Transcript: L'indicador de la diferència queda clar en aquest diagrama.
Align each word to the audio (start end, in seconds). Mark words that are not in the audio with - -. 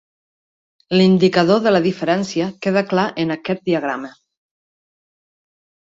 L'indicador 0.97 1.61
de 1.67 1.75
la 1.75 1.83
diferència 1.85 2.49
queda 2.67 2.85
clar 2.95 3.07
en 3.27 3.37
aquest 3.39 3.65
diagrama. 3.71 4.13